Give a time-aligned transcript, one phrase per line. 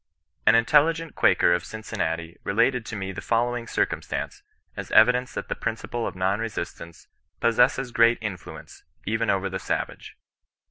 [0.47, 4.41] An intelligent Quaker of Cincinnati related to me the following circumstance,
[4.75, 7.07] as evidence that the princi ple of non resistance
[7.39, 10.17] possesses great influence, even over the savage.